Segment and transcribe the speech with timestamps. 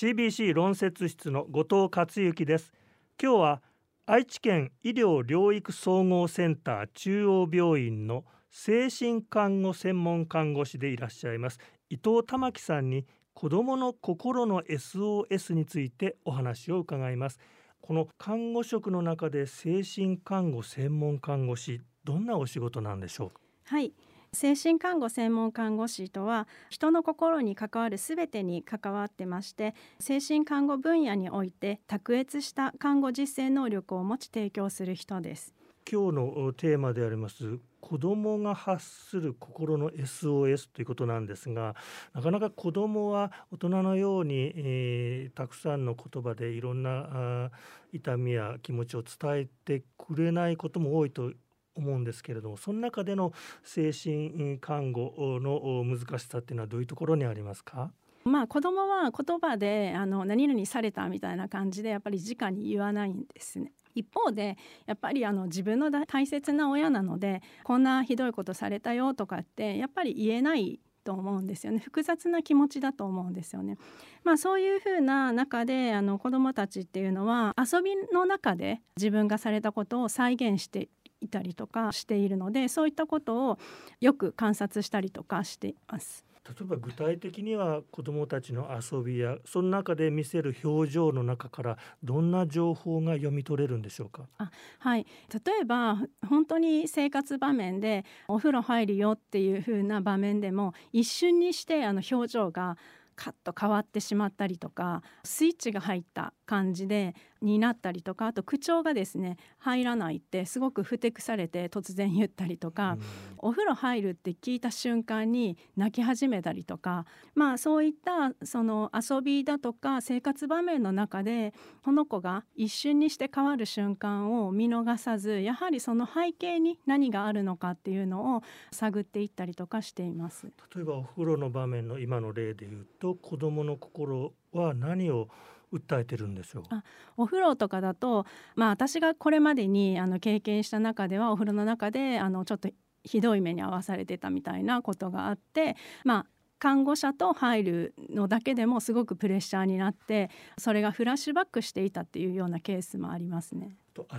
[0.00, 2.72] CBC 論説室の後藤克之です。
[3.20, 3.62] 今日は
[4.06, 11.58] 愛知県医療療育総合センター中央病院の精神看護専門看護師でいらっしゃいます
[11.90, 17.40] 伊藤玉樹さんに子どもの心の SOS についてお話を伺います。
[17.80, 23.40] この看護職の中で精神看護専門看護師どんなお仕事なんでしょう？
[23.64, 23.92] はい。
[24.32, 35.54] 精神看護専門看護師とは人の心に関わるすべてに関わってまして精神看護分野において卓越した看護実践能力を持ち提供する人です。
[35.90, 41.74] 今日のテーマであります子どもが発する心の SOS ということなんですが
[42.12, 47.50] なかなか子どもは大人のように、えー、たくさんの言葉でいろんな
[47.90, 51.32] 痛みや気持ちを伝えてくれないことも多いと
[51.78, 53.32] 思うんですけれどもその中での
[53.62, 57.90] 精神看護の難しさっていうのはどういうところにありますか？
[58.24, 63.72] まあ子供は言葉であの何々されたみたいな感じでやっぱり直に言わないんですね。
[63.94, 73.78] 一方でやっぱりあの自分の大切な親なのでこんなひどいことされたよとかってやっぱり言えないと思うんですよね複雑な気持ちだと思うんですよね。
[74.24, 80.90] まあ、そういうふうな中であの子どもたちっていうのは遊びの中で自分がされたことを再現して
[81.20, 83.58] いたりとかしているのでそういったことを
[84.00, 86.24] よく観察したりとかしています。
[86.48, 94.22] 例えば具体的には子どもたちの遊びやその中で見せる表情の中からどんな情報が読み取れるんでしょうか？
[94.38, 102.78] あはい例えば本当に生活場面でお風呂入るよっていう風な場面でも一瞬にしてあの表情が
[103.14, 113.00] カッと変わってしまったりとかスイッチが入った感じでになったりとかあと口調がですね入らないってすごくふてくされて突然言ったりとか、うん、
[113.38, 130.52] お風呂入るって聞いた瞬間に泣き始めたりとかまあそういったその遊びだとか生活場面の中でこの子が一瞬にして変わる瞬間を見逃さずやはりその背景に何があるのかっていうのを探っていったりとかしています。
[130.74, 135.28] 例えばお風呂の場面の今の例で言うと子どもの心は何を
[135.72, 136.82] 訴えてるんですよあ
[137.16, 142.68] お風呂とかだと、まあ、私がこれまでにあの経験した中ではお風呂の中であのちょっと
[143.04, 146.26] ひどい目に遭わされてたみたいなことがあってまあ
[146.58, 150.28] 看護者と入るのだけでもすごくプレッシャーになって
[150.58, 153.76] それがフラッシュバックしていたっていうようなケースもありますね。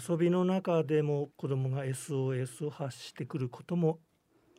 [0.09, 3.99] 遊びの中でも子どもが SOS を発してくることも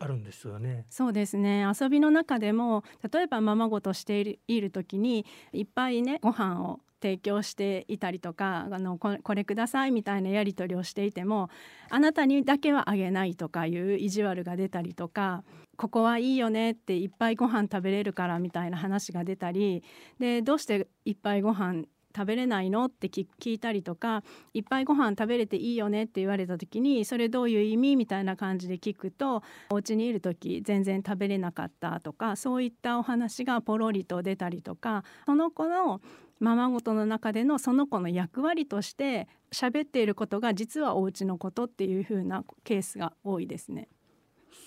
[0.01, 0.87] あるんですよね。
[0.91, 1.67] そうですね。
[1.81, 11.49] 遊びの中でも例えばままごとしているいる時にいっぱいねご飯を提供していたりとかあのこれくださいみたいなやり取りをしていても
[11.91, 15.45] あなたにだけはあげないとかいう意地悪が出たりとか
[15.77, 19.83] ここはいいよねっていっぱいご飯食べれるからみたいな話が出たり
[20.19, 21.85] でどうしていっぱいご飯
[22.15, 22.87] 食べれないの？
[22.87, 24.23] って聞いたりとか
[24.55, 26.05] いっぱいご飯食べれていいよね？
[26.05, 27.97] って言われた時にそれどういう意味？
[27.97, 36.01] みたいな感じで聞くとお家にいる時全然食べれなかったとかそういったお話がポロリと出たりとかその子の
[36.41, 43.89] ままごとの中でのその子の役割として喋っていることが実はお家のことっていう風なケースが多いですね。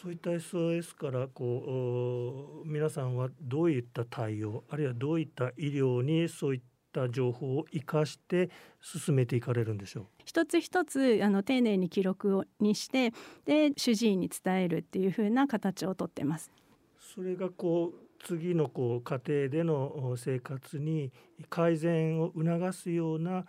[0.01, 6.65] そういった SOS からこう皆さんはどういった対応あるいはどういった医療にそういった
[7.01, 8.49] った情報を生かして
[8.81, 13.11] 進めていかれるんでしょう一つ一つあの丁寧に記録をにして
[13.45, 16.51] で主治医に伝えるっていう風な形をとってます。
[16.99, 21.11] それがこう次のこう家庭での生活に
[21.49, 23.45] 改善を促すような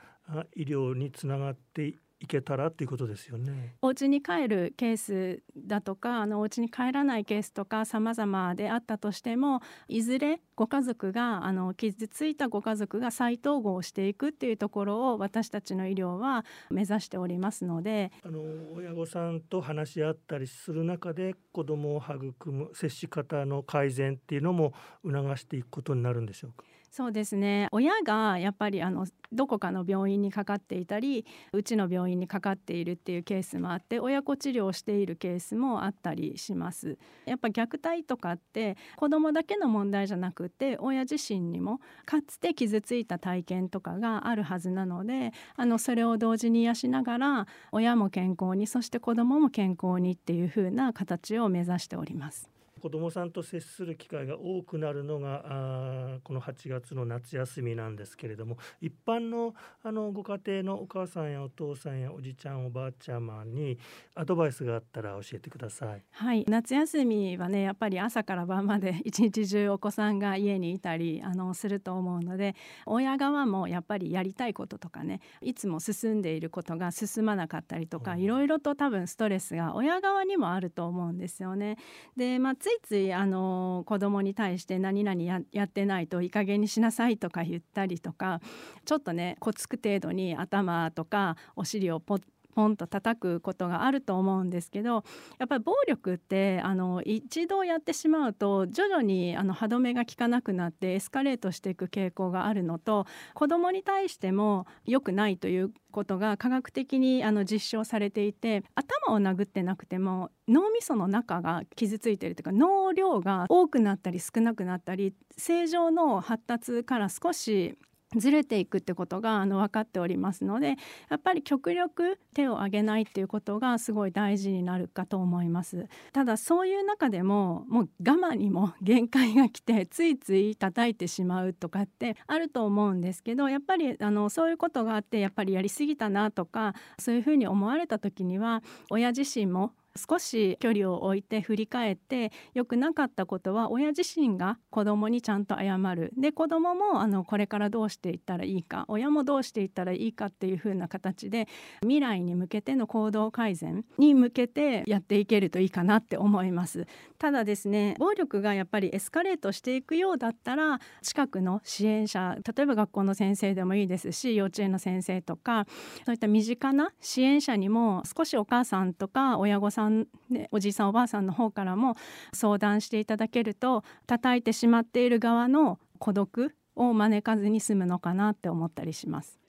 [0.56, 3.76] 医療につながっていけたらっていうことですよね。
[3.82, 18.40] お家に帰るケースだとかあのお家に帰らないケースとか様々であったとしてもいずれご家族があの傷ついたご家族が再統合していくっていうところを私たちの医療は目指しておりますのであの
[18.74, 24.72] 親御さんと話し合ったりする中で子どもを育む接し方の改善っていうのも
[25.04, 26.64] 促していくことになるんでしょうか？
[26.96, 27.66] そうですね。
[27.72, 36.96] 親がやっぱりあのどこかの病院にかかっていたりうちの病院にかかっているっていうケースもあって親子治療をしているケースもあったりします。
[37.24, 52.53] やっぱ虐待とかって子供だけの問題じゃなくて親自身にもかつて傷ついた体験とかがあるはずなのであのそれを同時に養しながら親も健康にそして子供も健康にっていう風な形を目指しております。
[52.84, 63.78] 子どもさんと接する機会が多くなるのがあこの8月の夏休みなんですけれども一般のあのご家庭のお母さんやお父さんやおじちゃんおばあちゃまに
[64.14, 66.04] アドバイスがあったら教えてください。
[66.10, 72.54] はい夏休みはねやっぱり朝から晩まで 一日中お子さんが家にいたりあのすると思うので
[72.84, 81.78] 親側もやっぱりやりたいこととかねいつも進んでいることが進まなかったりとかいろいろと多分ストレスが親側にもあると思うんですよね。
[82.14, 88.40] で、まあ、ついついあの子供に対して何々ややってないといい加減にしなさいとか言ったりとか
[88.84, 92.22] ちょっとねこつく程度に頭とかお尻をポッ
[92.54, 95.04] ポンと叩くことがあると思うんですけど
[95.38, 117.78] やっぱり暴力ってあの一度やってしまうと徐々にあの歯止めが効かなくなってエスカレートしていく傾向があるのと子どもに対しても良くないということが科学的にあの実証されていて頭を殴ってなくても脳みその中が傷ついてるというか脳量が多くなったり少なくなったり正常の発達から少し
[118.16, 120.76] ずれていくってことがあの分かっておりますので
[121.10, 125.88] やっぱり極力手を挙げないっていうことがすごい大事になるかと思います。
[126.12, 146.12] ただそういう中でももう我慢にも限界が来てついつい叩いてしまうとかってあると思うんですけどやっぱりあのそういうことがあってやっぱりやりすぎたなとかそういうふうに思われた時には親自身も少し距離を置いて振り返って良くなかったことは親自身が子供にちゃんと謝る。
[146.16, 151.46] で子供もあのこれからどうしていったらいいか親もどうしていったらいいかっていう風な形で
[151.82, 156.86] 未来に向けての行動改善に向けてやっていけるといいかなって思います。
[157.18, 165.66] ただですね暴力がやっぱりエスカレートしていくようだったら近くの支援者例えば学校の先生でもいいですし幼稚園の先生とか
[166.04, 171.96] そういった身近な支援者にも少しお母さんとか親御さんさんねおじいさんおばあさんの方からも
[172.32, 179.43] 相談していただけると叩いてしまっている側の孤独を招かずに済むのかなって思ったりします。